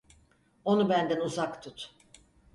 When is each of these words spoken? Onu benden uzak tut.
Onu 0.65 0.89
benden 0.89 1.19
uzak 1.19 1.61
tut. 1.63 1.95